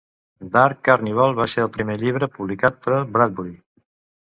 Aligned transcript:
"Dark 0.53 0.79
Carnival" 0.89 1.35
va 1.41 1.47
ser 1.57 1.61
el 1.65 1.69
primer 1.77 1.99
llibre 2.05 2.31
publicat 2.39 2.83
de 2.91 3.01
Bradbury. 3.19 3.57